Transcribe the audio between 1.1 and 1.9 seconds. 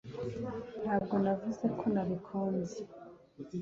navuze ko